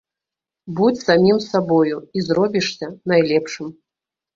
[0.79, 3.67] Будзь самім сабою і зробішся найлепшым.